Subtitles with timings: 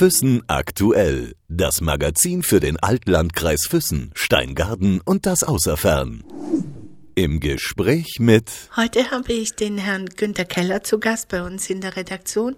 [0.00, 1.34] Füssen aktuell.
[1.48, 6.24] Das Magazin für den Altlandkreis Füssen, Steingarten und das Außerfern.
[7.16, 8.50] Im Gespräch mit.
[8.76, 12.56] Heute habe ich den Herrn Günter Keller zu Gast bei uns in der Redaktion.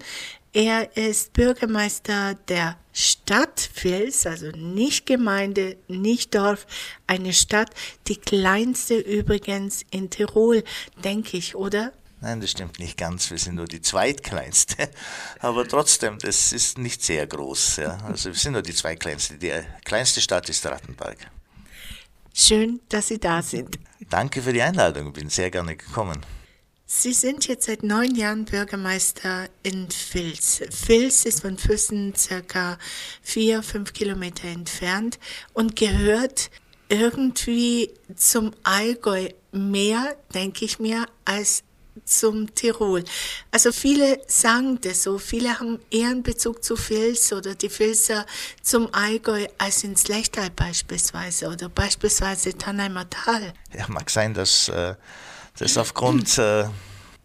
[0.52, 6.64] Er ist Bürgermeister der Stadt Vils, also nicht Gemeinde, nicht Dorf,
[7.08, 7.70] eine Stadt,
[8.06, 10.62] die kleinste übrigens in Tirol,
[11.02, 11.92] denke ich, oder?
[12.22, 13.30] Nein, das stimmt nicht ganz.
[13.30, 14.88] Wir sind nur die zweitkleinste.
[15.40, 17.78] Aber trotzdem, das ist nicht sehr groß.
[17.78, 17.98] Ja.
[18.06, 19.38] Also wir sind nur die zweitkleinste.
[19.38, 19.52] Die
[19.84, 21.18] kleinste Stadt ist Rattenberg.
[22.32, 23.76] Schön, dass Sie da sind.
[24.08, 25.08] Danke für die Einladung.
[25.08, 26.24] Ich bin sehr gerne gekommen.
[26.86, 30.60] Sie sind jetzt seit neun Jahren Bürgermeister in Vils.
[30.86, 32.78] Vils ist von Füssen circa
[33.22, 35.18] vier, fünf Kilometer entfernt
[35.54, 36.50] und gehört
[36.88, 41.64] irgendwie zum Allgäu mehr, denke ich mir, als
[42.04, 43.04] zum Tirol.
[43.50, 48.26] Also viele sagen das so, viele haben eher einen Bezug zu Vils oder die Vilser
[48.62, 53.52] zum Allgäu als ins Lechtal beispielsweise oder beispielsweise Tannheimer Tal.
[53.76, 54.94] Ja, mag sein, dass äh,
[55.58, 56.64] das aufgrund äh,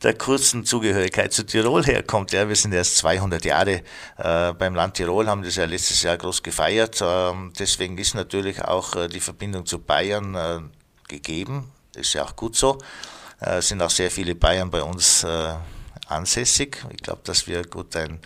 [0.03, 2.31] der kurzen Zugehörigkeit zu Tirol herkommt.
[2.31, 3.83] Ja, wir sind erst 200 Jahre
[4.17, 7.01] äh, beim Land Tirol, haben das ja letztes Jahr groß gefeiert.
[7.01, 10.59] Ähm, deswegen ist natürlich auch äh, die Verbindung zu Bayern äh,
[11.07, 11.71] gegeben.
[11.95, 12.77] Ist ja auch gut so
[13.39, 15.53] äh, sind auch sehr viele Bayern bei uns äh,
[16.07, 16.83] ansässig.
[16.91, 18.19] Ich glaube, dass wir gut ein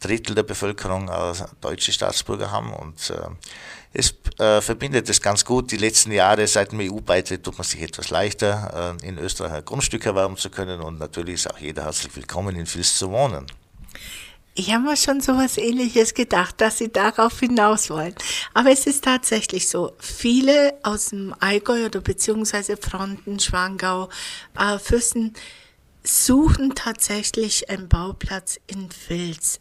[0.00, 3.28] Drittel der Bevölkerung äh, deutsche Staatsbürger haben und äh,
[3.92, 5.70] es äh, verbindet es ganz gut.
[5.70, 10.04] Die letzten Jahre seit dem EU-Beitritt tut man sich etwas leichter, in Österreich ein Grundstück
[10.04, 13.46] erwerben zu können und natürlich ist auch jeder herzlich willkommen, in Vils zu wohnen.
[14.58, 18.14] Ich habe mir schon so etwas ähnliches gedacht, dass Sie darauf hinaus wollen.
[18.54, 19.92] Aber es ist tatsächlich so.
[19.98, 24.08] Viele aus dem Allgäu oder beziehungsweise Fronten, Schwangau,
[24.58, 25.34] äh, Füssen
[26.02, 29.60] suchen tatsächlich einen Bauplatz in Vils.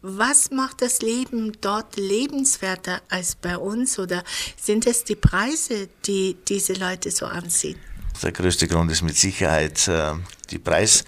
[0.00, 4.24] Was macht das Leben dort lebenswerter als bei uns oder
[4.56, 7.78] sind es die Preise, die diese Leute so anziehen?
[8.22, 10.14] Der größte Grund ist mit Sicherheit äh,
[10.48, 11.04] die Preis.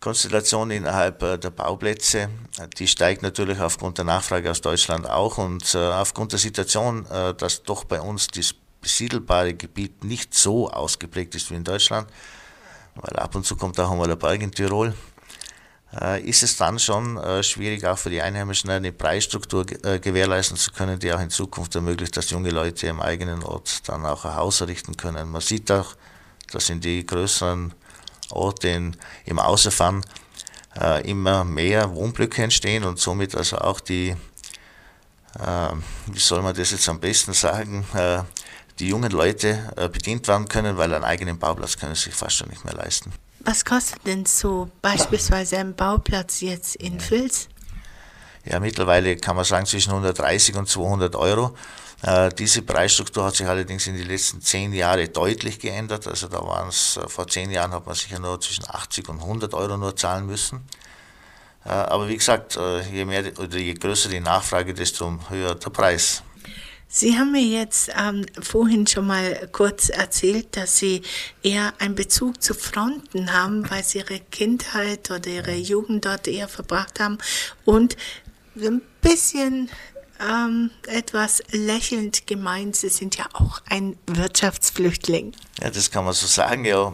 [0.00, 2.30] Konstellation innerhalb äh, der Bauplätze,
[2.78, 7.34] die steigt natürlich aufgrund der Nachfrage aus Deutschland auch und äh, aufgrund der Situation, äh,
[7.34, 12.08] dass doch bei uns das besiedelbare Gebiet nicht so ausgeprägt ist wie in Deutschland,
[12.94, 14.94] weil ab und zu kommt auch einmal der Berg in Tirol,
[16.22, 21.12] ist es dann schon schwierig, auch für die Einheimischen eine Preisstruktur gewährleisten zu können, die
[21.12, 24.96] auch in Zukunft ermöglicht, dass junge Leute im eigenen Ort dann auch ein Haus errichten
[24.96, 25.28] können.
[25.28, 25.96] Man sieht auch,
[26.52, 27.74] dass in die größeren
[28.32, 30.04] Orten im Außerfahren
[30.78, 34.10] äh, immer mehr Wohnblöcke entstehen und somit also auch die,
[35.38, 35.68] äh,
[36.06, 38.22] wie soll man das jetzt am besten sagen, äh,
[38.78, 42.36] die jungen Leute äh, bedient werden können, weil einen eigenen Bauplatz können sie sich fast
[42.36, 43.12] schon nicht mehr leisten.
[43.40, 47.48] Was kostet denn so beispielsweise ein Bauplatz jetzt in Vils?
[48.44, 51.54] Ja, mittlerweile kann man sagen zwischen 130 und 200 Euro.
[52.02, 56.06] Äh, diese Preisstruktur hat sich allerdings in den letzten zehn Jahren deutlich geändert.
[56.06, 59.20] Also da waren es, äh, vor zehn Jahren hat man sicher nur zwischen 80 und
[59.20, 60.62] 100 Euro nur zahlen müssen.
[61.64, 62.58] Äh, aber wie gesagt,
[62.90, 66.22] je mehr oder je größer die Nachfrage, desto höher der Preis.
[66.92, 71.02] Sie haben mir jetzt ähm, vorhin schon mal kurz erzählt, dass Sie
[71.40, 76.48] eher einen Bezug zu Fronten haben, weil Sie Ihre Kindheit oder Ihre Jugend dort eher
[76.48, 77.18] verbracht haben
[77.64, 77.96] und
[78.56, 79.70] ein bisschen
[80.20, 85.32] ähm, etwas lächelnd gemeint, Sie sind ja auch ein Wirtschaftsflüchtling.
[85.60, 86.92] Ja, das kann man so sagen, ja.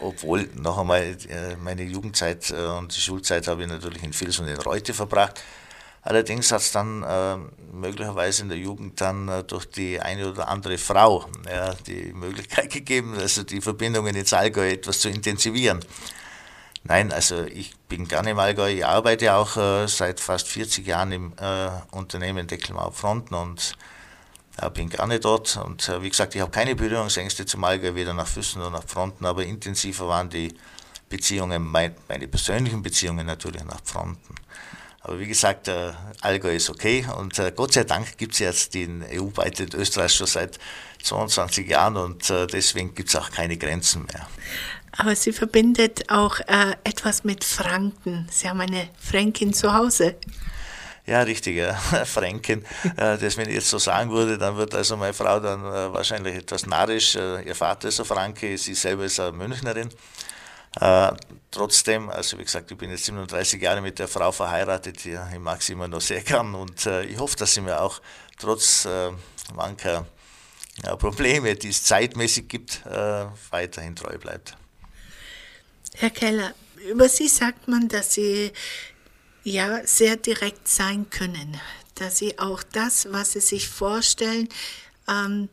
[0.00, 4.38] Obwohl, noch einmal, äh, meine Jugendzeit äh, und die Schulzeit habe ich natürlich in Vils
[4.38, 5.42] und in Reute verbracht.
[6.02, 7.36] Allerdings hat es dann äh,
[7.72, 12.70] möglicherweise in der Jugend dann äh, durch die eine oder andere Frau ja, die Möglichkeit
[12.72, 15.84] gegeben, also die Verbindungen ins Allgäu etwas zu intensivieren.
[16.84, 18.70] Nein, also ich bin gerne im Allgäu.
[18.70, 23.76] Ich arbeite auch äh, seit fast 40 Jahren im äh, Unternehmen Deckelmau Fronten und
[24.60, 25.56] äh, bin gerne dort.
[25.56, 28.84] Und äh, wie gesagt, ich habe keine Berührungsängste zum Allgäu, weder nach Füssen noch nach
[28.84, 30.54] Fronten, aber intensiver waren die
[31.08, 34.34] Beziehungen, mein, meine persönlichen Beziehungen natürlich nach Fronten.
[35.06, 38.74] Aber wie gesagt, äh, Allgäu ist okay und äh, Gott sei Dank gibt es jetzt
[38.74, 40.58] den EU-Beitritt Österreich schon seit
[41.04, 44.26] 22 Jahren und äh, deswegen gibt es auch keine Grenzen mehr.
[44.98, 48.26] Aber sie verbindet auch äh, etwas mit Franken.
[48.32, 50.16] Sie haben eine Fränkin zu Hause.
[51.06, 51.74] Ja, richtig, ja.
[52.04, 52.64] Fränken.
[52.96, 56.66] Das, wenn ich jetzt so sagen würde, dann wird also meine Frau dann wahrscheinlich etwas
[56.66, 57.14] narrisch.
[57.14, 59.88] Ihr Vater ist ein Franke, sie selber ist eine Münchnerin.
[60.80, 61.12] Äh,
[61.50, 65.62] trotzdem, also wie gesagt, ich bin jetzt 37 Jahre mit der Frau verheiratet, ich mag
[65.62, 68.00] sie immer noch sehr gern und äh, ich hoffe, dass sie mir auch
[68.38, 69.10] trotz äh,
[69.54, 70.06] mancher
[70.98, 74.58] Probleme, die es zeitmäßig gibt, weiterhin treu bleibt.
[75.94, 76.52] Herr Keller,
[76.90, 78.52] über Sie sagt man, dass Sie
[79.42, 81.58] ja sehr direkt sein können.
[81.96, 84.48] dass sie auch das, was sie sich vorstellen,
[85.08, 85.48] ähm,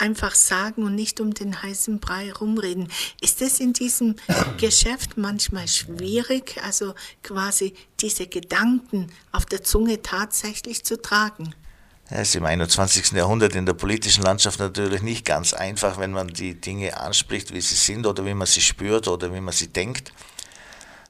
[0.00, 2.88] einfach sagen und nicht um den heißen Brei rumreden.
[3.20, 4.16] Ist es in diesem
[4.58, 11.54] Geschäft manchmal schwierig, also quasi diese Gedanken auf der Zunge tatsächlich zu tragen?
[12.12, 13.12] Es ist im 21.
[13.12, 17.60] Jahrhundert in der politischen Landschaft natürlich nicht ganz einfach, wenn man die Dinge anspricht, wie
[17.60, 20.12] sie sind oder wie man sie spürt oder wie man sie denkt.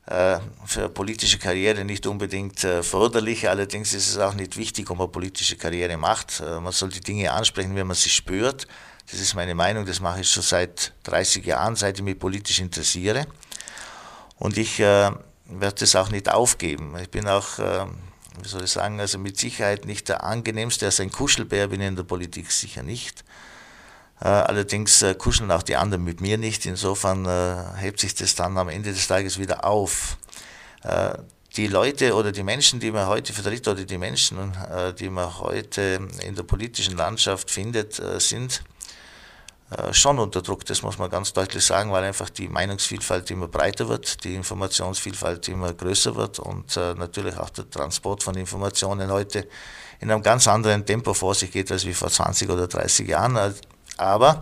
[0.07, 4.99] Äh, für politische Karriere nicht unbedingt äh, förderlich, allerdings ist es auch nicht wichtig, ob
[4.99, 6.41] man politische Karriere macht.
[6.41, 8.67] Äh, man soll die Dinge ansprechen, wenn man sie spürt.
[9.11, 12.61] Das ist meine Meinung, das mache ich schon seit 30 Jahren, seit ich mich politisch
[12.61, 13.27] interessiere.
[14.39, 15.11] Und ich äh,
[15.47, 16.97] werde das auch nicht aufgeben.
[17.01, 17.87] Ich bin auch, äh,
[18.43, 21.89] wie soll ich sagen, also mit Sicherheit nicht der angenehmste, also ein Kuschelbär bin ich
[21.89, 23.25] in der Politik sicher nicht.
[24.23, 26.67] Äh, allerdings äh, kuscheln auch die anderen mit mir nicht.
[26.67, 30.17] Insofern äh, hebt sich das dann am Ende des Tages wieder auf.
[31.59, 34.55] Die Leute oder die Menschen, die man heute vertritt, oder die Menschen,
[34.99, 38.63] die man heute in der politischen Landschaft findet, sind
[39.93, 43.91] schon unter Druck, das muss man ganz deutlich sagen, weil einfach die Meinungsvielfalt immer breiter
[43.91, 49.47] wird, die Informationsvielfalt immer größer wird und natürlich auch der Transport von Informationen heute
[50.01, 53.37] in einem ganz anderen Tempo vor sich geht als wie vor 20 oder 30 Jahren.
[54.01, 54.41] Aber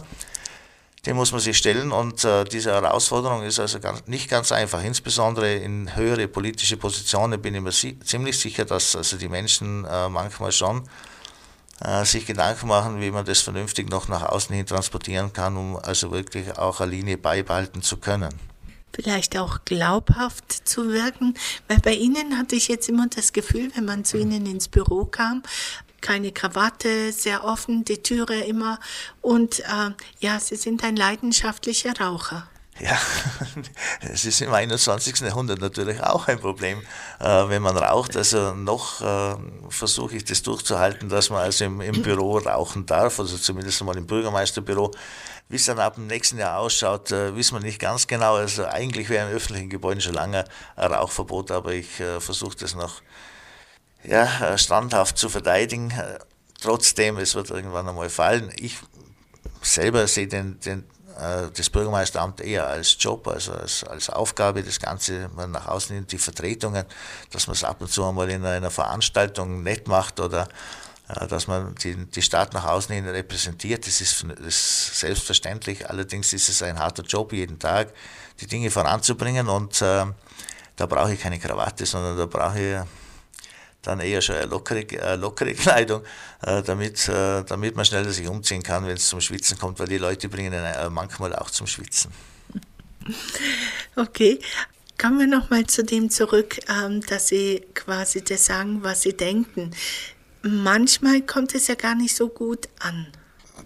[1.06, 4.82] dem muss man sich stellen und äh, diese Herausforderung ist also ganz, nicht ganz einfach.
[4.82, 9.84] Insbesondere in höhere politische Positionen bin ich mir si ziemlich sicher, dass also die Menschen
[9.84, 10.88] äh, manchmal schon
[11.80, 15.76] äh, sich Gedanken machen, wie man das vernünftig noch nach außen hin transportieren kann, um
[15.76, 18.34] also wirklich auch eine Linie beibehalten zu können
[19.00, 21.34] vielleicht auch glaubhaft zu wirken,
[21.68, 25.04] weil bei Ihnen hatte ich jetzt immer das Gefühl, wenn man zu Ihnen ins Büro
[25.04, 25.44] kam,
[26.00, 28.78] keine Krawatte, sehr offen, die Türe immer.
[29.20, 29.90] Und äh,
[30.20, 32.48] ja, Sie sind ein leidenschaftlicher Raucher.
[32.80, 32.96] Ja,
[34.12, 35.18] es ist im 21.
[35.20, 36.80] Jahrhundert natürlich auch ein Problem,
[37.18, 38.16] äh, wenn man raucht.
[38.16, 39.36] Also noch äh,
[39.68, 43.96] versuche ich das durchzuhalten, dass man also im, im, Büro rauchen darf, also zumindest mal
[43.96, 44.92] im Bürgermeisterbüro.
[45.48, 48.36] Wie es dann ab dem nächsten Jahr ausschaut, äh, wissen wir nicht ganz genau.
[48.36, 50.44] Also eigentlich wäre in öffentlichen Gebäuden schon lange
[50.76, 53.00] ein Rauchverbot, aber ich äh, versuche das noch
[54.04, 55.90] ja, äh, standhaft zu verteidigen.
[55.90, 56.18] Äh,
[56.60, 58.52] trotzdem, es wird irgendwann einmal fallen.
[58.58, 58.78] Ich
[59.62, 60.84] selber sehe den, den,
[61.18, 66.06] äh, das Bürgermeisteramt eher als Job, also als, als Aufgabe, das Ganze nach außen hin,
[66.06, 66.84] die Vertretungen,
[67.30, 70.48] dass man es ab und zu einmal in einer Veranstaltung nett macht oder
[71.30, 75.88] dass man die, die Stadt nach außen hin repräsentiert, das ist, das ist selbstverständlich.
[75.88, 77.94] Allerdings ist es ein harter Job jeden Tag,
[78.40, 80.04] die Dinge voranzubringen und äh,
[80.76, 82.76] da brauche ich keine Krawatte, sondern da brauche ich
[83.88, 86.02] dann eher schon eine lockere, eine lockere Kleidung,
[86.42, 89.88] äh, damit, äh, damit man schneller sich umziehen kann, wenn es zum Schwitzen kommt, weil
[89.88, 92.12] die Leute bringen ihn äh, manchmal auch zum Schwitzen.
[93.96, 94.38] Okay.
[95.00, 99.70] Kommen wir nochmal zu dem zurück, ähm, dass Sie quasi das sagen, was Sie denken.
[100.42, 103.06] Manchmal kommt es ja gar nicht so gut an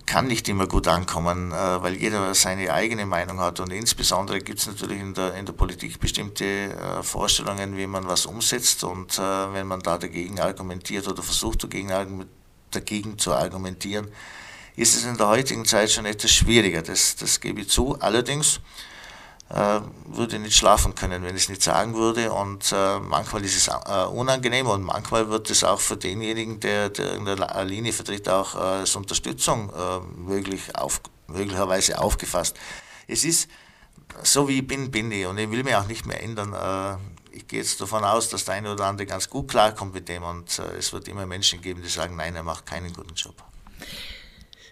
[0.07, 3.61] kann nicht immer gut ankommen, äh, weil jeder seine eigene Meinung hat.
[3.61, 8.07] Und insbesondere gibt es natürlich in der, in der Politik bestimmte äh, Vorstellungen, wie man
[8.07, 8.85] was umsetzt.
[8.85, 12.27] Und äh, wenn man da dagegen argumentiert oder versucht dagegen,
[12.71, 14.09] dagegen zu argumentieren,
[14.77, 16.83] ist es in der heutigen Zeit schon etwas schwieriger.
[16.83, 17.99] Das, das gebe ich zu.
[18.01, 18.61] Allerdings
[19.53, 22.33] äh, würde nicht schlafen können, wenn ich es nicht sagen würde.
[22.33, 26.89] Und äh, manchmal ist es äh, unangenehm und manchmal wird es auch für denjenigen, der,
[26.89, 32.57] der in der Linie vertritt, auch äh, als Unterstützung äh, möglich auf, möglicherweise aufgefasst.
[33.07, 33.49] Es ist
[34.23, 36.53] so wie ich bin, bin ich und ich will mich auch nicht mehr ändern.
[36.53, 40.09] Äh, ich gehe jetzt davon aus, dass der eine oder andere ganz gut klarkommt mit
[40.09, 43.35] dem und es wird immer Menschen geben, die sagen, nein, er macht keinen guten Job.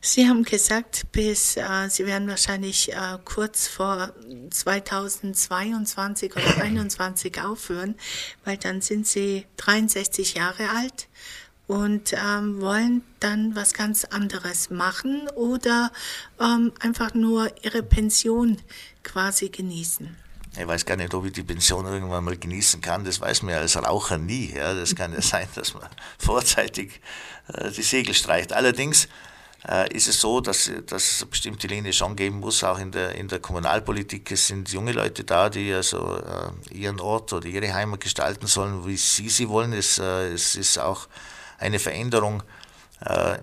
[0.03, 4.15] Sie haben gesagt, bis äh, Sie werden wahrscheinlich äh, kurz vor
[4.51, 7.95] 2022 oder 2021 aufhören,
[8.45, 11.09] weil dann sind Sie 63 Jahre alt
[11.67, 15.93] und ähm, wollen dann was ganz anderes machen oder
[16.41, 18.57] ähm, einfach nur Ihre Pension
[19.03, 20.17] quasi genießen.
[20.59, 23.05] Ich weiß gar nicht, ob ich die Pension irgendwann mal genießen kann.
[23.05, 24.53] Das weiß man ja als Raucher nie.
[24.53, 24.75] Ja.
[24.75, 25.89] Das kann ja sein, dass man
[26.19, 27.01] vorzeitig
[27.53, 28.53] äh, die Segel streicht.
[28.53, 29.07] Allerdings
[29.69, 33.15] äh, ist es so, dass, es eine bestimmte Linie schon geben muss, auch in der,
[33.15, 34.31] in der Kommunalpolitik.
[34.33, 38.87] Es sind junge Leute da, die also äh, ihren Ort oder ihre Heimat gestalten sollen,
[38.87, 39.73] wie sie sie wollen.
[39.73, 41.09] Es, äh, es ist auch
[41.59, 42.43] eine Veränderung
[43.05, 43.39] äh,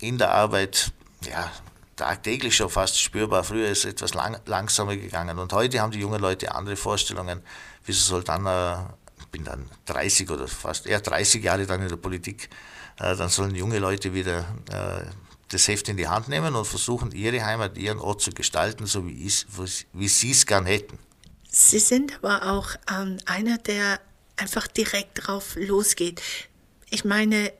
[0.00, 0.92] in der Arbeit,
[1.28, 1.50] ja,
[1.96, 3.44] tagtäglich schon fast spürbar.
[3.44, 7.42] Früher ist es etwas lang, langsamer gegangen und heute haben die jungen Leute andere Vorstellungen.
[7.84, 8.76] Wieso soll dann, äh,
[9.18, 12.48] ich bin dann 30 oder fast eher 30 Jahre dann in der Politik,
[12.98, 14.46] äh, dann sollen junge Leute wieder
[15.50, 19.06] das Heft in die Hand nehmen und versuchen, ihre Heimat, ihren Ort zu gestalten, so
[19.06, 19.46] wie, ich,
[19.92, 20.98] wie sie es gern hätten.
[21.48, 24.00] Sie sind aber auch ähm, einer, der
[24.36, 26.22] einfach direkt drauf losgeht.
[26.90, 27.52] Ich meine,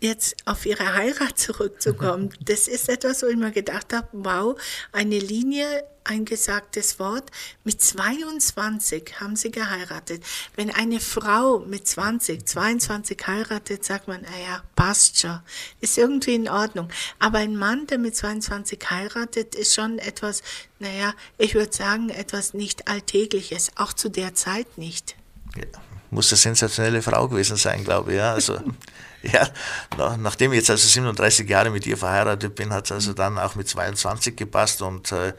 [0.00, 4.60] jetzt auf ihre Heirat zurückzukommen, das ist etwas, wo ich mir gedacht habe, wow,
[4.92, 7.30] eine Linie, ein gesagtes Wort.
[7.64, 10.24] Mit 22 haben sie geheiratet.
[10.56, 15.40] Wenn eine Frau mit 20, 22 heiratet, sagt man, naja, passt schon,
[15.80, 16.88] ist irgendwie in Ordnung.
[17.18, 20.42] Aber ein Mann, der mit 22 heiratet, ist schon etwas,
[20.78, 25.16] naja, ich würde sagen, etwas nicht Alltägliches, auch zu der Zeit nicht.
[25.56, 25.64] Ja,
[26.10, 28.18] muss eine sensationelle Frau gewesen sein, glaube ich.
[28.18, 28.58] Ja, also
[29.22, 29.48] Ja,
[29.96, 33.38] nach, nachdem ich jetzt also 37 Jahre mit ihr verheiratet bin, hat es also dann
[33.38, 35.32] auch mit 22 gepasst und äh,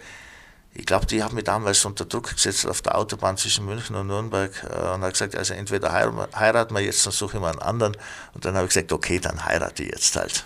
[0.79, 4.07] ich glaube, die hat mich damals unter Druck gesetzt auf der Autobahn zwischen München und
[4.07, 7.61] Nürnberg äh, und hat gesagt, also entweder heiraten wir jetzt, dann suche ich mal einen
[7.61, 7.97] anderen.
[8.33, 10.45] Und dann habe ich gesagt, okay, dann heirate ich jetzt halt.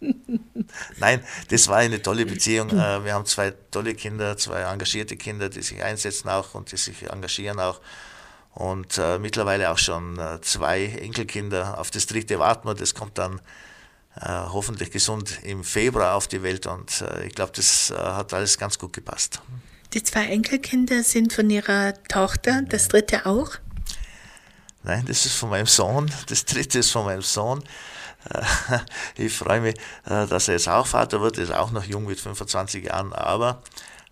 [0.98, 2.70] Nein, das war eine tolle Beziehung.
[2.70, 6.76] Äh, wir haben zwei tolle Kinder, zwei engagierte Kinder, die sich einsetzen auch und die
[6.76, 7.80] sich engagieren auch
[8.54, 11.78] und äh, mittlerweile auch schon äh, zwei Enkelkinder.
[11.78, 13.40] Auf das dritte warten wir, das kommt dann
[14.24, 18.58] hoffentlich gesund im Februar auf die Welt und äh, ich glaube, das äh, hat alles
[18.58, 19.40] ganz gut gepasst.
[19.92, 23.50] Die zwei Enkelkinder sind von ihrer Tochter, das dritte auch?
[24.82, 27.62] Nein, das ist von meinem Sohn, das dritte ist von meinem Sohn.
[28.30, 28.78] Äh,
[29.26, 32.20] ich freue mich, dass er jetzt auch Vater wird, er ist auch noch jung mit
[32.20, 33.62] 25 Jahren, aber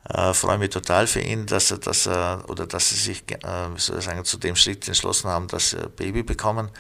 [0.09, 3.39] äh, freue mich total für ihn, dass er, dass er oder dass sie sich äh,
[3.77, 6.71] soll ich sagen, zu dem Schritt entschlossen haben, dass sie ein Baby bekommen.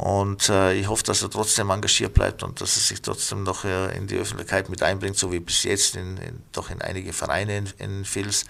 [0.00, 3.66] Und äh, ich hoffe, dass er trotzdem engagiert bleibt und dass er sich trotzdem noch
[3.66, 7.12] äh, in die Öffentlichkeit mit einbringt, so wie bis jetzt, in, in, doch in einige
[7.12, 8.46] Vereine in, in Fils.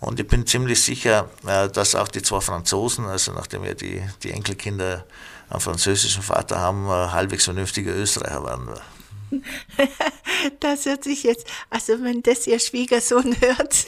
[0.00, 4.02] Und ich bin ziemlich sicher, äh, dass auch die zwei Franzosen, also nachdem wir die,
[4.24, 5.06] die Enkelkinder
[5.48, 8.68] einen französischen Vater haben, äh, halbwegs vernünftige Österreicher werden.
[10.60, 13.86] das hört sich jetzt, also wenn das Ihr Schwiegersohn hört.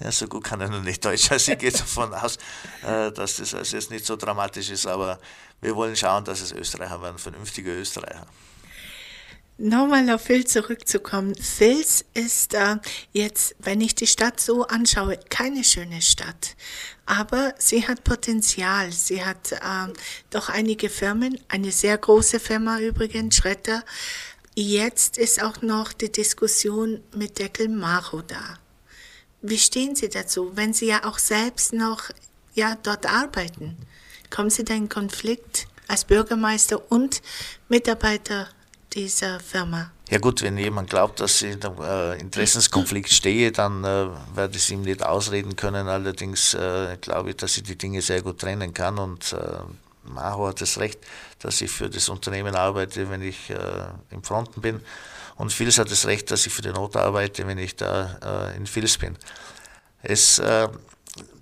[0.00, 1.30] Ja, so gut kann er noch nicht Deutsch.
[1.30, 2.38] Also ich gehe davon aus,
[2.86, 5.18] äh, dass das also jetzt nicht so dramatisch ist, aber
[5.60, 8.26] wir wollen schauen, dass es Österreicher werden, vernünftige Österreicher.
[9.62, 11.34] Nochmal auf Vils zurückzukommen.
[11.36, 12.76] Vils ist äh,
[13.12, 16.56] jetzt, wenn ich die Stadt so anschaue, keine schöne Stadt.
[17.04, 18.90] Aber sie hat Potenzial.
[18.90, 19.58] Sie hat äh,
[20.30, 23.84] doch einige Firmen, eine sehr große Firma übrigens, Schretter,
[24.54, 28.58] Jetzt ist auch noch die Diskussion mit Deckel Macho da.
[29.42, 32.10] Wie stehen Sie dazu, wenn Sie ja auch selbst noch
[32.54, 33.76] ja, dort arbeiten?
[34.28, 37.22] Kommen Sie da in Konflikt als Bürgermeister und
[37.68, 38.48] Mitarbeiter
[38.92, 39.92] dieser Firma?
[40.10, 44.56] Ja gut, wenn jemand glaubt, dass ich in einem äh, Interessenskonflikt stehe, dann äh, werde
[44.56, 45.86] ich es ihm nicht ausreden können.
[45.86, 49.60] Allerdings äh, glaube ich, dass ich die Dinge sehr gut trennen kann und äh,
[50.02, 50.98] Maho hat das Recht,
[51.40, 53.56] dass ich für das Unternehmen arbeite, wenn ich äh,
[54.10, 54.80] im Fronten bin.
[55.36, 58.56] Und Fils hat das Recht, dass ich für die Not arbeite, wenn ich da äh,
[58.56, 59.16] in Fils bin.
[60.02, 60.68] Es, äh,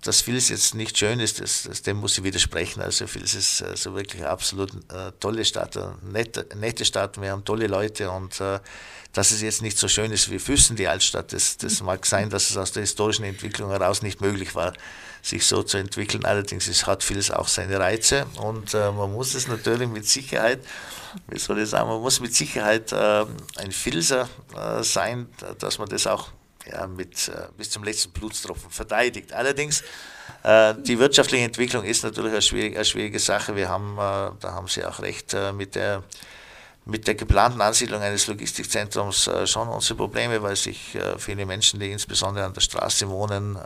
[0.08, 2.80] dass Fils jetzt nicht schön ist, das, das, dem muss ich widersprechen.
[2.80, 7.66] Also Fils ist also wirklich absolut äh, tolle Stadt, nette, nette Stadt, wir haben tolle
[7.66, 8.58] Leute und äh,
[9.12, 12.30] dass es jetzt nicht so schön ist wie Füssen, die Altstadt, das, das mag sein,
[12.30, 14.72] dass es aus der historischen Entwicklung heraus nicht möglich war
[15.20, 16.24] sich so zu entwickeln.
[16.24, 20.60] Allerdings es hat vieles auch seine Reize und äh, man muss es natürlich mit Sicherheit,
[21.26, 25.88] wie soll ich sagen, man muss mit Sicherheit äh, ein Filzer äh, sein, dass man
[25.88, 26.28] das auch
[26.70, 29.32] ja, mit, äh, bis zum letzten Blutstropfen verteidigt.
[29.32, 29.82] Allerdings
[30.42, 33.56] äh, die wirtschaftliche Entwicklung ist natürlich eine schwierige, eine schwierige Sache.
[33.56, 36.02] Wir haben, äh, da haben Sie auch recht, mit der
[36.88, 41.78] mit der geplanten Ansiedlung eines Logistikzentrums äh, schon unsere Probleme, weil sich äh, viele Menschen,
[41.78, 43.60] die insbesondere an der Straße wohnen, äh,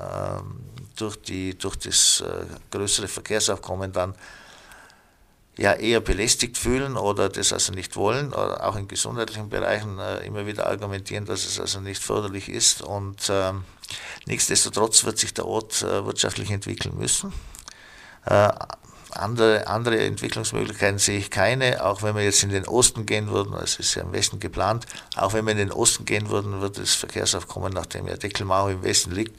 [0.96, 4.16] durch, die, durch das äh, größere Verkehrsaufkommen dann
[5.58, 10.24] ja eher belästigt fühlen oder das also nicht wollen, oder auch in gesundheitlichen Bereichen äh,
[10.26, 12.82] immer wieder argumentieren, dass es also nicht förderlich ist.
[12.82, 13.64] Und ähm,
[14.26, 17.32] nichtsdestotrotz wird sich der Ort äh, wirtschaftlich entwickeln müssen.
[19.14, 23.52] Andere, andere Entwicklungsmöglichkeiten sehe ich keine, auch wenn wir jetzt in den Osten gehen würden,
[23.54, 26.78] es ist ja im Westen geplant, auch wenn wir in den Osten gehen würden, wird
[26.78, 29.38] das Verkehrsaufkommen, nachdem ja Deckelmau im Westen liegt,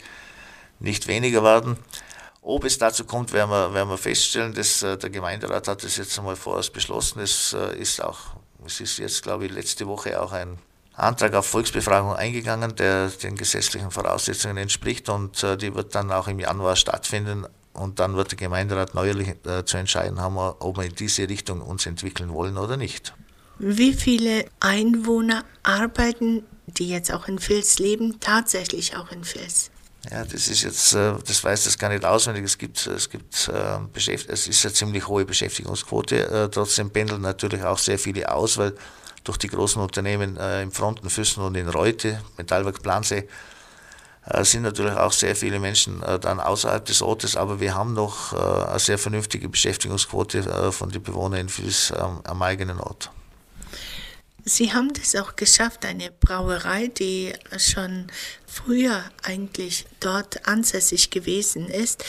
[0.79, 1.77] nicht weniger werden.
[2.46, 4.54] Ob es dazu kommt, werden wir, werden wir feststellen.
[4.54, 7.22] Das, äh, der Gemeinderat hat das jetzt einmal vorerst beschlossen.
[7.22, 8.20] Es äh, ist auch,
[8.66, 10.58] es ist jetzt, glaube ich, letzte Woche auch ein
[10.94, 16.28] Antrag auf Volksbefragung eingegangen, der den gesetzlichen Voraussetzungen entspricht und äh, die wird dann auch
[16.28, 19.36] im Januar stattfinden und dann wird der Gemeinderat neuerlich
[19.66, 23.16] zu entscheiden haben, ob wir in diese Richtung uns entwickeln wollen oder nicht.
[23.58, 29.72] Wie viele Einwohner arbeiten, die jetzt auch in Vils leben, tatsächlich auch in Vils?
[30.12, 32.44] Ja, das ist jetzt, äh, das weiß das gar nicht auswendig.
[32.44, 36.28] Es gibt, es gibt, äh, es ist eine ziemlich hohe Beschäftigungsquote.
[36.28, 38.74] Äh, trotzdem pendeln natürlich auch sehr viele aus, weil
[39.24, 43.26] durch die großen Unternehmen im Fronten, Füssen und in Reute, Metallwerk Plansee,
[44.42, 48.80] sind natürlich auch sehr viele Menschen dann außerhalb des Ortes, aber wir haben noch eine
[48.80, 53.12] sehr vernünftige Beschäftigungsquote von den Bewohnern in Fils am eigenen Ort.
[54.46, 58.08] Sie haben das auch geschafft, eine Brauerei, die schon
[58.46, 62.04] früher eigentlich dort ansässig gewesen ist,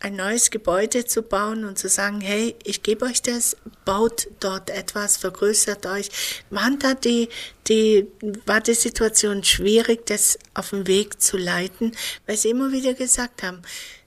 [0.00, 4.70] ein neues Gebäude zu bauen und zu sagen, hey, ich gebe euch das, baut dort
[4.70, 6.08] etwas, vergrößert euch.
[6.50, 7.28] Waren da die,
[7.66, 8.06] die,
[8.46, 11.92] war die Situation schwierig, das auf den Weg zu leiten,
[12.26, 13.62] weil sie immer wieder gesagt haben,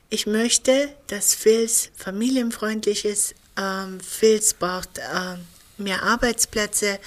[0.09, 5.37] ich möchte, dass Fils familienfreundlich ist, ähm, Fils braucht äh,
[5.77, 6.99] mehr Arbeitsplätze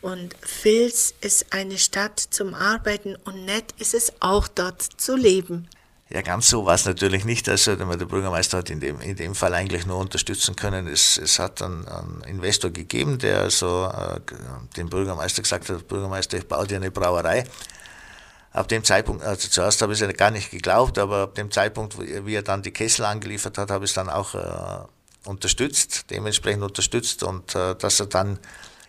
[0.00, 5.68] und Fils ist eine Stadt zum Arbeiten und nett ist es auch dort zu leben.
[6.12, 7.48] Ja, ganz so war es natürlich nicht.
[7.48, 10.86] Also der Bürgermeister hat in dem, in dem Fall eigentlich nur unterstützen können.
[10.86, 14.20] Es, es hat einen, einen Investor gegeben, der also äh,
[14.76, 17.44] dem Bürgermeister gesagt hat, Bürgermeister, ich baue dir eine Brauerei.
[18.50, 21.50] Ab dem Zeitpunkt, also zuerst habe ich es ja gar nicht geglaubt, aber ab dem
[21.50, 24.86] Zeitpunkt, wie er dann die Kessel angeliefert hat, habe ich es dann auch äh,
[25.26, 28.38] unterstützt, dementsprechend unterstützt und äh, dass er dann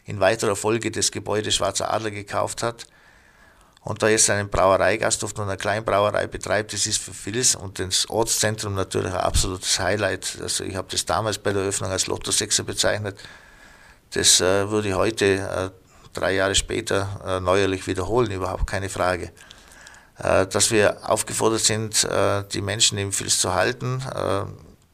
[0.06, 2.88] in weiterer Folge das Gebäude Schwarzer Adler gekauft hat
[3.84, 8.10] und da jetzt einen Brauereigasthof und eine Kleinbrauerei betreibt, das ist für vieles und das
[8.10, 10.38] Ortszentrum natürlich ein absolutes Highlight.
[10.42, 13.18] Also ich habe das damals bei der Eröffnung als Lotto 6 bezeichnet.
[14.12, 15.70] Das äh, würde ich heute, äh,
[16.14, 19.32] drei Jahre später, äh, neuerlich wiederholen, überhaupt keine Frage.
[20.18, 24.46] Äh, dass wir aufgefordert sind, äh, die Menschen im Fils zu halten, äh,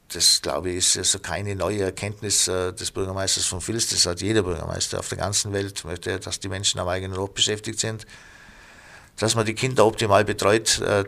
[0.09, 3.89] das glaube ich ist also keine neue Erkenntnis des Bürgermeisters von Vils.
[3.89, 7.33] Das hat jeder Bürgermeister auf der ganzen Welt, möchte, dass die Menschen am eigenen Ort
[7.33, 8.05] beschäftigt sind
[9.19, 11.03] dass man die Kinder optimal betreut, äh,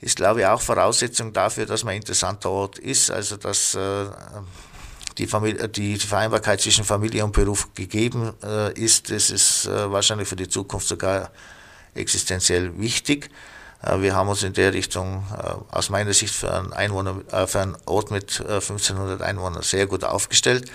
[0.00, 4.06] ist, glaube ich, auch Voraussetzung dafür, dass man ein interessanter Ort ist, also dass äh,
[5.16, 9.10] die, Familie, die Vereinbarkeit zwischen Familie und Beruf gegeben äh, ist.
[9.10, 11.32] Das ist wahrscheinlich für die Zukunft sogar
[11.94, 13.30] existenziell wichtig.
[13.80, 15.24] Wir haben uns in der Richtung
[15.70, 20.68] aus meiner Sicht für einen, Einwohner, für einen Ort mit 1500 Einwohnern sehr gut aufgestellt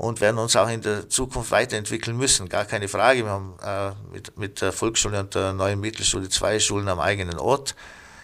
[0.00, 3.24] und werden uns auch in der Zukunft weiterentwickeln müssen, gar keine Frage.
[3.24, 7.38] Wir haben äh, mit, mit der Volksschule und der neuen Mittelschule zwei Schulen am eigenen
[7.38, 7.74] Ort.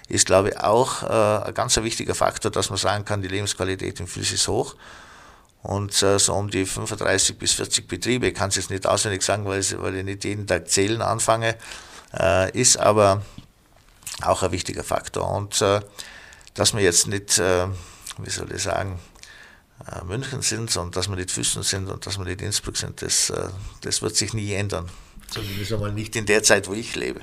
[0.09, 4.01] Ist, glaube ich, auch äh, ein ganz wichtiger Faktor, dass man sagen kann, die Lebensqualität
[4.01, 4.75] im Fils ist hoch.
[5.63, 9.23] Und äh, so um die 35 bis 40 Betriebe, ich kann es jetzt nicht auswendig
[9.23, 11.57] sagen, weil, ich nicht jeden Tag zählen anfange,
[12.19, 13.21] äh, ist aber
[14.23, 15.31] auch ein wichtiger Faktor.
[15.31, 15.81] Und äh,
[16.55, 17.67] dass man jetzt nicht, äh,
[18.19, 18.99] wie soll ich sagen,
[19.87, 23.03] äh, München sind und dass wir nicht Füssen sind und dass wir nicht Innsbruck sind,
[23.03, 23.49] das, äh,
[23.83, 24.89] das wird sich nie ändern.
[25.31, 27.21] Zumindest einmal nicht in der Zeit, wo ich lebe.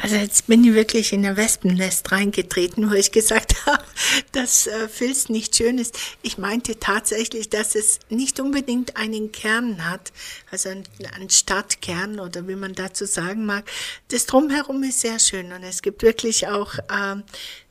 [0.00, 3.84] Also jetzt bin ich wirklich in ein Wespennest reingetreten, wo ich gesagt habe,
[4.32, 5.98] dass äh, Filz nicht schön ist.
[6.22, 10.12] Ich meinte tatsächlich, dass es nicht unbedingt einen Kern hat,
[10.50, 13.70] also einen Stadtkern oder wie man dazu sagen mag.
[14.08, 17.16] Das Drumherum ist sehr schön und es gibt wirklich auch äh,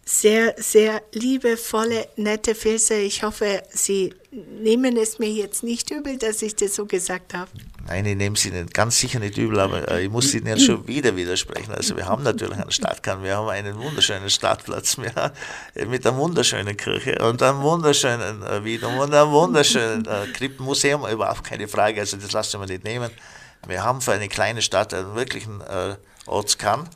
[0.05, 2.95] sehr, sehr liebevolle, nette Filze.
[2.95, 7.49] Ich hoffe, Sie nehmen es mir jetzt nicht übel, dass ich das so gesagt habe.
[7.87, 10.65] Nein, ich nehme Sie nicht, ganz sicher nicht übel, aber äh, ich muss Ihnen jetzt
[10.65, 11.73] schon wieder widersprechen.
[11.73, 15.33] Also wir haben natürlich einen Stadtkern, wir haben einen wunderschönen Stadtplatz wir,
[15.87, 21.43] mit einer wunderschönen Kirche und einem wunderschönen äh, Wiedum und einem wunderschönen äh, Krippenmuseum, überhaupt
[21.43, 23.11] keine Frage, also das lassen wir nicht nehmen.
[23.67, 26.89] Wir haben für eine kleine Stadt einen wirklichen äh, Ortskern.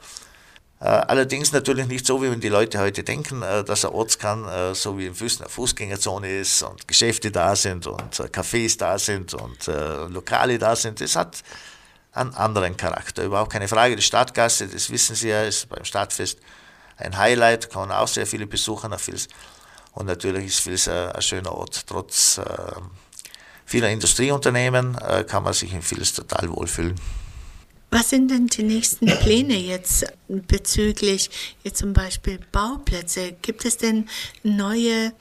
[0.79, 4.75] Äh, allerdings natürlich nicht so, wie die Leute heute denken, äh, dass ein Ortskern äh,
[4.75, 9.33] so wie in Füssen eine Fußgängerzone ist und Geschäfte da sind und Cafés da sind
[9.33, 9.67] und
[10.09, 11.01] Lokale da sind.
[11.01, 11.43] Das hat
[12.11, 13.95] einen anderen Charakter, überhaupt keine Frage.
[13.95, 16.39] Die Stadtgasse, das wissen Sie ja, ist beim Stadtfest
[16.97, 19.27] ein Highlight, kommen auch sehr viele Besucher nach Vils.
[19.93, 21.85] Und natürlich ist Vils ein, schöner Ort.
[21.87, 22.39] Trotz
[23.65, 26.95] vieler Industrieunternehmen kann man sich in Vils total wohlfühlen.
[27.89, 31.29] Was sind denn die nächsten Pläne jetzt bezüglich
[31.63, 33.33] jetzt zum Beispiel Bauplätze?
[33.41, 34.09] Gibt es denn
[34.43, 35.13] neue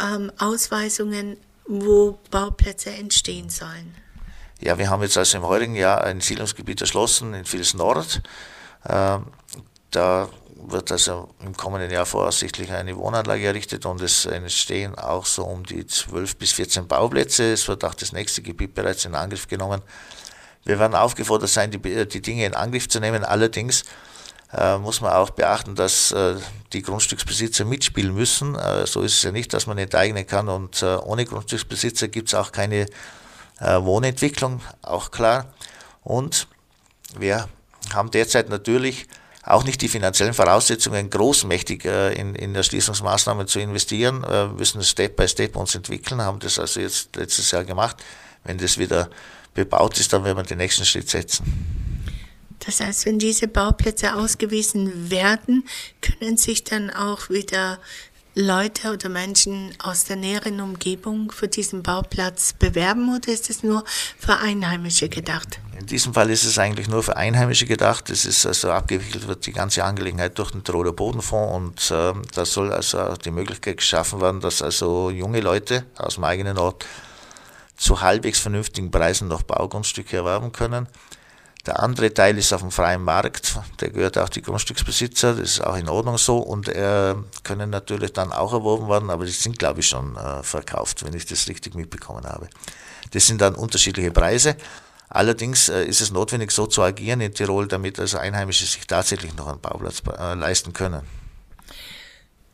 [0.00, 3.94] ähm, Ausweisungen, wo Bauplätze entstehen sollen?
[4.60, 8.20] Ja, wir haben jetzt also im heurigen Jahr ein Siedlungsgebiet erschlossen in Vils Nord.
[8.88, 9.26] Ähm,
[9.92, 10.28] da
[10.66, 15.64] wird also im kommenden Jahr voraussichtlich eine Wohnanlage errichtet und es entstehen auch so um
[15.64, 17.52] die 12 bis 14 Bauplätze.
[17.52, 19.82] Es wird auch das nächste Gebiet bereits in Angriff genommen.
[20.64, 23.24] Wir werden aufgefordert sein, die, die Dinge in Angriff zu nehmen.
[23.24, 23.84] Allerdings
[24.52, 26.36] äh, muss man auch beachten, dass äh,
[26.72, 28.54] die Grundstücksbesitzer mitspielen müssen.
[28.54, 32.28] Äh, so ist es ja nicht, dass man enteignen kann und äh, ohne Grundstücksbesitzer gibt
[32.28, 32.86] es auch keine
[33.60, 35.52] äh, Wohnentwicklung, auch klar.
[36.02, 36.48] Und
[37.18, 37.48] wir
[37.92, 39.06] haben derzeit natürlich
[39.42, 44.22] auch nicht die finanziellen Voraussetzungen, großmächtig äh, in, in Erschließungsmaßnahmen zu investieren.
[44.22, 47.96] Wir müssen Step by Step uns entwickeln, haben das also jetzt letztes Jahr gemacht.
[48.44, 49.10] Wenn das wieder
[49.58, 51.44] bebaut ist, dann werden wir den nächsten Schritt setzen.
[52.64, 55.64] Das heißt, wenn diese Bauplätze ausgewiesen werden,
[56.00, 57.78] können sich dann auch wieder
[58.34, 63.84] Leute oder Menschen aus der näheren Umgebung für diesen Bauplatz bewerben oder ist es nur
[64.16, 65.58] für Einheimische gedacht?
[65.76, 68.10] In diesem Fall ist es eigentlich nur für Einheimische gedacht.
[68.10, 72.44] Es ist also abgewickelt wird die ganze Angelegenheit durch den Tiroler Bodenfonds und äh, da
[72.44, 76.84] soll also die Möglichkeit geschaffen werden, dass also junge Leute aus dem eigenen Ort
[77.78, 80.88] zu halbwegs vernünftigen Preisen noch Baugrundstücke erwerben können.
[81.66, 85.60] Der andere Teil ist auf dem freien Markt, der gehört auch die Grundstücksbesitzer, das ist
[85.60, 89.58] auch in Ordnung so und äh, können natürlich dann auch erworben werden, aber die sind
[89.58, 92.48] glaube ich schon äh, verkauft, wenn ich das richtig mitbekommen habe.
[93.10, 94.56] Das sind dann unterschiedliche Preise.
[95.10, 99.34] Allerdings äh, ist es notwendig, so zu agieren in Tirol, damit also Einheimische sich tatsächlich
[99.36, 101.02] noch einen Bauplatz äh, leisten können.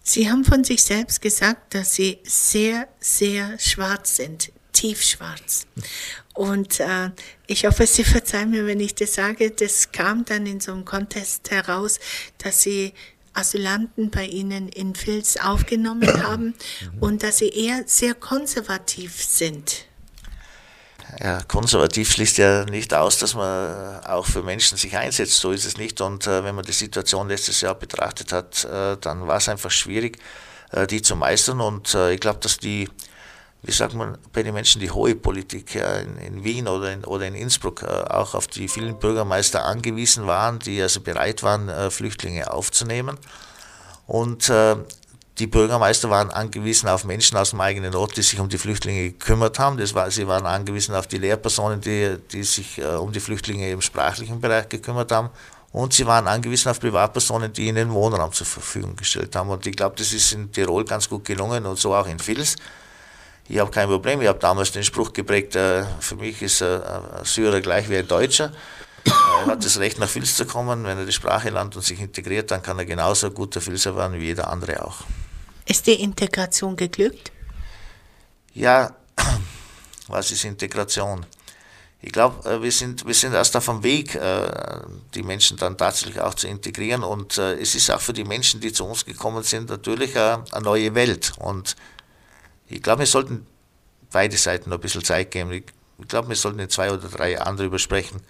[0.03, 4.53] Sie haben von sich selbst gesagt, dass Sie sehr, sehr schwarz sind,
[4.85, 5.67] tiefschwarz.
[6.35, 7.11] Und äh,
[7.47, 9.51] ich hoffe, Sie verzeihen mir, wenn ich das sage.
[9.51, 11.99] Das kam dann in so einem Contest heraus,
[12.39, 12.93] dass Sie
[13.33, 16.55] Asylanten bei Ihnen in Fils aufgenommen haben
[17.01, 19.87] und dass Sie eher sehr konservativ sind
[21.21, 25.35] ja, konservativ schließt ja nicht aus, dass man auch für Menschen sich einsetzt.
[25.35, 26.01] So ist es nicht.
[26.01, 29.71] Und äh, wenn man die Situation letztes Jahr betrachtet hat, äh, dann war es einfach
[29.71, 30.19] schwierig,
[30.73, 31.61] äh, die zu meistern.
[31.61, 32.89] Und äh, ich glaube, dass die,
[33.65, 37.05] wie sagt man, bei den Menschen die hohe Politik ja, in, in, Wien oder in,
[37.05, 41.69] oder in Innsbruck äh, auch auf die vielen Bürgermeister angewiesen waren, die also bereit waren,
[41.69, 43.19] äh, Flüchtlinge aufzunehmen.
[44.07, 44.53] Und
[45.39, 49.11] die Bürgermeister waren angewiesen auf Menschen aus dem eigenen Ort, die sich um die Flüchtlinge
[49.11, 49.77] gekümmert haben.
[49.77, 53.69] Das war, sie waren angewiesen auf die Lehrpersonen, die, die sich äh, um die Flüchtlinge
[53.71, 55.31] im sprachlichen Bereich gekümmert haben.
[55.73, 59.51] Und sie waren angewiesen auf Privatpersonen, die ihnen Wohnraum zur Verfügung gestellt haben.
[59.51, 62.55] Und ich glaube, das ist in Tirol ganz gut gelungen und so auch in Vils.
[63.49, 64.21] Ich habe kein Problem.
[64.23, 66.81] Ich habe damals den Spruch geprägt, äh, für mich ist äh,
[67.19, 68.53] ein Syrer gleich wie ein Deutscher.
[69.05, 70.85] Er hat das Recht, nach Vils zu kommen.
[70.85, 74.19] Wenn er die Sprache lernt und sich integriert, dann kann er genauso guter Filzer werden
[74.19, 74.97] wie jeder andere auch.
[75.67, 77.33] Ist die Integration geglückt?
[78.55, 78.95] Ja,
[80.09, 81.27] was ist Integration?
[82.01, 84.47] Ich glaube, äh, wir sind, wir sind erst auf dem Weg, äh,
[85.15, 87.03] die Menschen dann tatsächlich auch zu integrieren.
[87.03, 90.45] Und äh, es ist auch für die Menschen, die zu uns gekommen sind, natürlich eine
[90.63, 91.33] neue Welt.
[91.39, 91.77] Und
[92.69, 93.47] ich glaube, wir sollten
[94.11, 95.51] beide Seiten noch ein bisschen Zeit geben.
[95.53, 95.65] Ich
[96.09, 98.21] glaube, wir sollten in zwei oder drei Jahren darüber sprechen,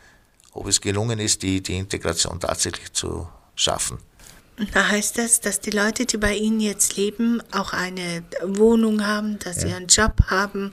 [0.52, 3.98] ob es gelungen ist, die, die Integration tatsächlich zu schaffen.
[4.72, 9.38] Da heißt das, dass die Leute, die bei Ihnen jetzt leben, auch eine Wohnung haben,
[9.40, 9.68] dass ja.
[9.68, 10.72] sie einen Job haben,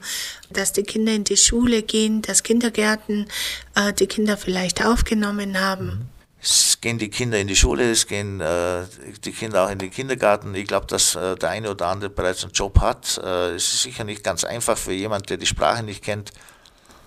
[0.52, 3.26] dass die Kinder in die Schule gehen, dass Kindergärten
[3.74, 5.86] äh, die Kinder vielleicht aufgenommen haben.
[5.86, 6.21] Mhm.
[6.42, 8.86] Es gehen die Kinder in die Schule, es gehen äh,
[9.24, 10.56] die Kinder auch in den Kindergarten.
[10.56, 13.22] Ich glaube, dass äh, der eine oder andere bereits einen Job hat.
[13.24, 16.32] Äh, es ist sicher nicht ganz einfach für jemanden, der die Sprache nicht kennt,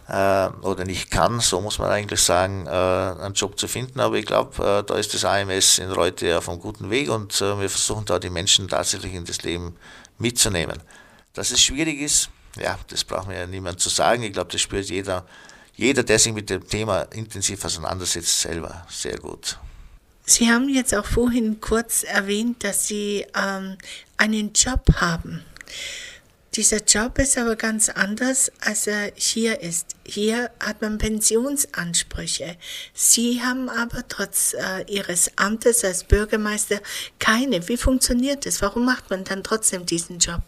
[0.08, 4.00] äh, oder nicht kann, so muss man eigentlich sagen, äh, einen Job zu finden.
[4.00, 7.40] Aber ich glaube, äh, da ist das AMS in Reute auf einem guten Weg und
[7.40, 9.76] wir versuchen da die Menschen tatsächlich in das Leben
[10.18, 10.78] mitzunehmen.
[11.32, 12.28] Dass es schwierig ist,
[12.60, 14.22] ja, das braucht mir ja niemand zu sagen.
[14.22, 15.24] Ich glaube, das spürt jeder,
[15.76, 19.58] jeder, der sich mit dem Thema intensiv auseinandersetzt, selber sehr gut.
[20.26, 23.76] Sie haben jetzt auch vorhin kurz erwähnt, dass Sie ähm,
[24.16, 25.44] einen Job haben.
[26.54, 29.96] Dieser Job ist aber ganz anders, als er hier ist.
[30.06, 32.56] Hier hat man Pensionsansprüche.
[32.94, 36.80] Sie haben aber trotz äh, Ihres Amtes als Bürgermeister
[37.18, 37.66] keine.
[37.68, 38.62] Wie funktioniert das?
[38.62, 40.42] Warum macht man dann trotzdem diesen Job?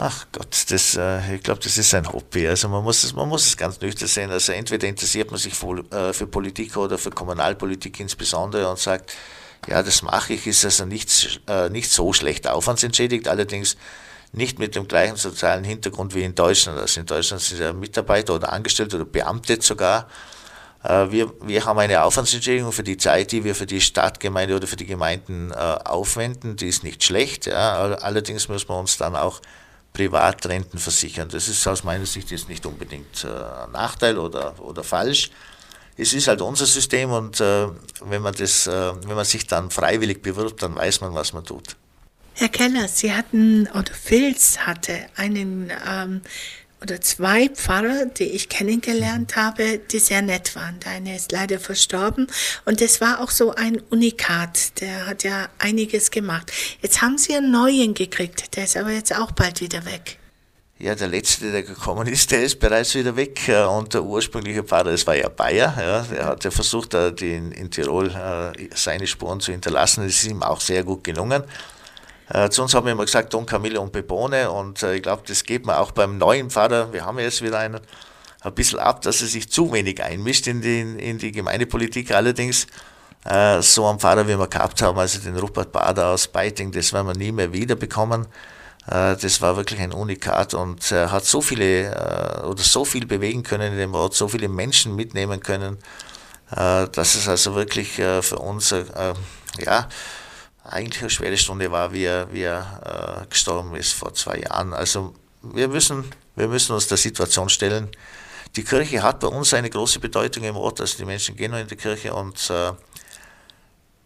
[0.00, 2.46] Ach Gott, das, äh, ich glaube, das ist ein Hobby.
[2.46, 4.30] Also man muss es, man muss es ganz nüchtern sehen.
[4.30, 9.12] Also entweder interessiert man sich für, äh, für Politik oder für Kommunalpolitik insbesondere und sagt,
[9.66, 13.26] ja, das mache ich, ist also nicht, äh, nicht so schlecht aufwandsentschädigt.
[13.26, 13.76] Allerdings
[14.30, 16.78] nicht mit dem gleichen sozialen Hintergrund wie in Deutschland.
[16.78, 20.06] Also in Deutschland sind ja Mitarbeiter oder Angestellte oder Beamte sogar.
[20.84, 24.68] Äh, wir, wir haben eine Aufwandsentschädigung für die Zeit, die wir für die Stadtgemeinde oder
[24.68, 26.54] für die Gemeinden äh, aufwenden.
[26.54, 27.46] Die ist nicht schlecht.
[27.46, 27.96] Ja.
[27.96, 29.40] Allerdings müssen wir uns dann auch
[29.98, 31.28] Privatrenten versichern.
[31.28, 33.28] Das ist aus meiner Sicht jetzt nicht unbedingt äh,
[33.64, 35.30] ein Nachteil oder, oder falsch.
[35.96, 40.62] Es ist halt unser System und wenn, man das, wenn man sich dann freiwillig bewirbt,
[40.62, 41.74] dann weiß man, was man tut.
[42.34, 46.20] Herr Keller, Sie hatten, oder Filz hatte einen ähm,
[46.82, 50.78] oder zwei Pfarrer, die ich kennengelernt habe, die sehr nett waren.
[50.80, 52.28] Der eine ist leider verstorben
[52.64, 54.80] und das war auch so ein Unikat.
[54.80, 56.52] Der hat ja einiges gemacht.
[56.80, 60.18] Jetzt haben Sie einen neuen gekriegt, der ist aber jetzt auch bald wieder weg.
[60.80, 63.48] Ja, der letzte, der gekommen ist, der ist bereits wieder weg.
[63.48, 67.50] Äh, und der ursprüngliche Pfarrer, das war ja Bayer, ja, der hat ja versucht, in,
[67.50, 70.04] in Tirol äh, seine Spuren zu hinterlassen.
[70.04, 71.42] Das ist ihm auch sehr gut gelungen.
[72.30, 75.22] Äh, zu uns haben wir immer gesagt, Don Camille und Pepone und äh, ich glaube,
[75.26, 77.80] das geht man auch beim neuen Pfarrer, wir haben jetzt wieder einen,
[78.40, 82.10] ein bisschen ab, dass er sich zu wenig einmischt in die, in die Gemeindepolitik.
[82.12, 82.66] Allerdings,
[83.24, 86.92] äh, so ein Pfarrer, wie wir gehabt haben, also den Rupert Bader aus Beiting, das
[86.92, 88.26] werden wir nie mehr wiederbekommen.
[88.86, 93.06] Äh, das war wirklich ein Unikat und er hat so viele äh, oder so viel
[93.06, 95.78] bewegen können in dem Ort, so viele Menschen mitnehmen können,
[96.50, 98.74] äh, dass es also wirklich für uns
[99.58, 99.88] ja,
[100.70, 104.72] eigentlich eine schwere Stunde war, wie er, wie er gestorben ist vor zwei Jahren.
[104.72, 106.04] Also wir müssen,
[106.36, 107.90] wir müssen uns der Situation stellen.
[108.56, 111.58] Die Kirche hat bei uns eine große Bedeutung im Ort, also die Menschen gehen noch
[111.58, 112.50] in die Kirche und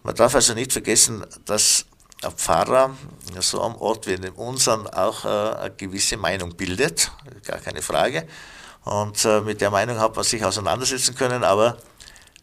[0.04, 1.86] man darf also nicht vergessen, dass
[2.22, 2.96] ein Pfarrer
[3.40, 7.10] so am Ort wie in unseren auch äh, eine gewisse Meinung bildet,
[7.44, 8.26] gar keine Frage.
[8.84, 11.78] Und äh, mit der Meinung hat man sich auseinandersetzen können, aber,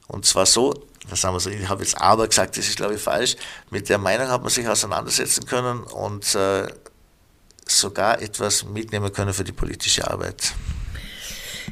[0.08, 0.74] und zwar so,
[1.10, 3.36] das haben wir so, ich habe jetzt aber gesagt, das ist glaube ich falsch,
[3.70, 6.68] mit der Meinung hat man sich auseinandersetzen können und äh,
[7.68, 10.54] sogar etwas mitnehmen können für die politische Arbeit.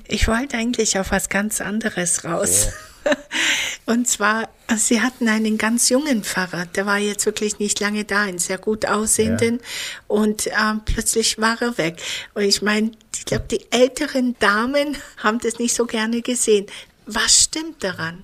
[0.08, 2.68] Ich wollte eigentlich auf was ganz anderes raus.
[3.06, 3.16] Ja.
[3.86, 8.24] Und zwar, sie hatten einen ganz jungen Pfarrer, der war jetzt wirklich nicht lange da,
[8.24, 9.56] einen sehr gut aussehenden.
[9.56, 9.64] Ja.
[10.08, 12.02] Und ähm, plötzlich war er weg.
[12.34, 16.66] Und ich meine, ich glaube, die älteren Damen haben das nicht so gerne gesehen.
[17.06, 18.24] Was stimmt daran?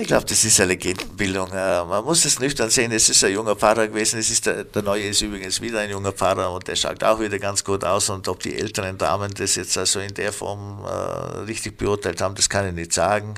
[0.00, 1.52] Ich glaube, das ist eine Legendenbildung.
[1.52, 4.64] Äh, man muss es nüchtern sehen, es ist ein junger Pfarrer gewesen, es ist der,
[4.64, 7.84] der, neue ist übrigens wieder ein junger Pfarrer und der schaut auch wieder ganz gut
[7.84, 12.22] aus und ob die älteren Damen das jetzt also in der Form äh, richtig beurteilt
[12.22, 13.34] haben, das kann ich nicht sagen.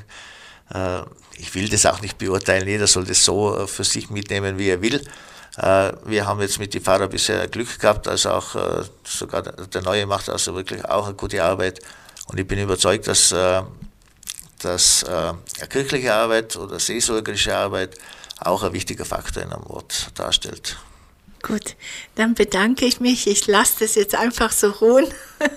[0.73, 1.01] Äh,
[1.37, 4.69] ich will das auch nicht beurteilen, jeder soll das so äh, für sich mitnehmen, wie
[4.69, 5.01] er will.
[5.57, 8.55] Äh, wir haben jetzt mit den Fahrern bisher Glück gehabt, also auch
[9.03, 11.81] sogar der Neue macht also wirklich auch eine gute Arbeit.
[12.27, 13.35] Und ich bin überzeugt, dass,
[14.63, 15.05] dass
[15.69, 17.97] kirchliche Arbeit oder seelsorgerische Arbeit
[18.39, 20.77] auch ein wichtiger Faktor in einem Ort darstellt.
[21.43, 21.75] Gut,
[22.15, 23.27] dann bedanke ich mich.
[23.27, 25.07] Ich lasse das jetzt einfach so ruhen.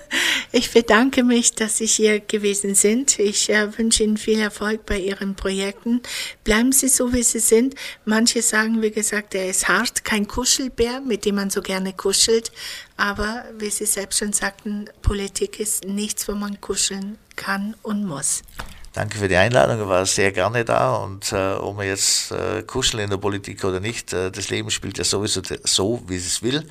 [0.53, 3.19] Ich bedanke mich, dass Sie hier gewesen sind.
[3.19, 6.01] Ich äh, wünsche Ihnen viel Erfolg bei Ihren Projekten.
[6.45, 7.75] Bleiben Sie so, wie Sie sind.
[8.05, 12.51] Manche sagen, wie gesagt, er ist hart, kein Kuschelbär, mit dem man so gerne kuschelt.
[12.95, 18.41] Aber wie Sie selbst schon sagten, Politik ist nichts, wo man kuscheln kann und muss.
[18.97, 23.03] Danke für die Einladung, war sehr gerne da und äh, ob wir jetzt äh, kuscheln
[23.03, 26.65] in der Politik oder nicht, äh, das Leben spielt ja sowieso so, wie es will.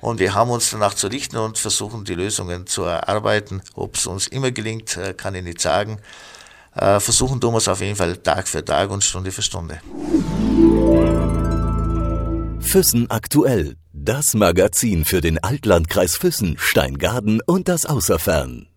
[0.00, 3.60] Und wir haben uns danach zu richten und versuchen die Lösungen zu erarbeiten.
[3.74, 5.98] Ob es uns immer gelingt, äh, kann ich nicht sagen.
[6.74, 9.82] Äh, versuchen tun wir es auf jeden Fall Tag für Tag und Stunde für Stunde.
[12.60, 13.76] Füssen aktuell.
[13.92, 18.68] Das Magazin für den Altlandkreis Füssen, Steingaden und das Außerfern.